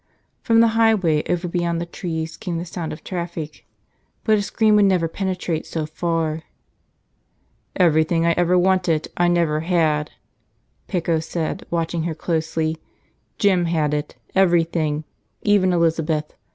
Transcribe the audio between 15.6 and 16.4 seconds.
Elizabeth.